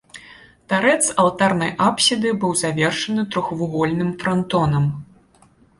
[0.71, 4.93] Тарэц алтарнай апсіды быў завершаны трохвугольным франтонам.